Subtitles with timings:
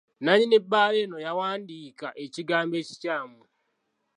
[0.23, 3.41] Nannyini bbaala eno yawandiika ekigambo ekikyamu.